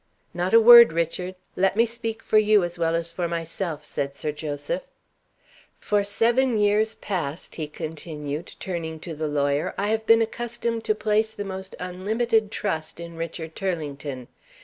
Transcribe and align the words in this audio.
"Not 0.33 0.51
a 0.55 0.59
word, 0.59 0.93
Richard! 0.93 1.35
Let 1.55 1.75
me 1.75 1.85
speak 1.85 2.23
for 2.23 2.39
you 2.39 2.63
as 2.63 2.79
well 2.79 2.95
as 2.95 3.11
for 3.11 3.27
myself," 3.27 3.83
said 3.83 4.15
Sir 4.15 4.31
Joseph. 4.31 4.81
"For 5.79 6.03
seven 6.03 6.57
years 6.57 6.95
past," 6.95 7.53
he 7.57 7.67
continued, 7.67 8.55
turning 8.59 8.99
to 9.01 9.13
the 9.13 9.27
lawyer, 9.27 9.75
"I 9.77 9.89
have 9.89 10.07
been 10.07 10.23
accustomed 10.23 10.83
to 10.85 10.95
place 10.95 11.33
the 11.33 11.45
most 11.45 11.75
unlimited 11.79 12.49
trust 12.49 12.99
in 12.99 13.15
Richard 13.15 13.55
Turlington. 13.55 14.27